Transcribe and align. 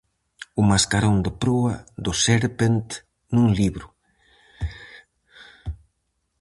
O 0.59 0.61
mascarón 0.69 1.15
de 1.25 1.31
proa 1.41 1.73
do 2.05 2.11
Serpent 2.25 2.87
nun 3.33 3.47
libro. 3.59 3.85